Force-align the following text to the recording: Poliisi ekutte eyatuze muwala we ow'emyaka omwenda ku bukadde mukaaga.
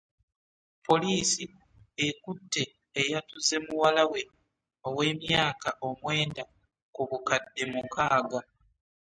Poliisi 0.85 1.43
ekutte 2.07 2.63
eyatuze 3.01 3.55
muwala 3.65 4.03
we 4.11 4.21
ow'emyaka 4.87 5.69
omwenda 5.87 6.43
ku 6.93 7.01
bukadde 7.09 7.63
mukaaga. 7.73 8.39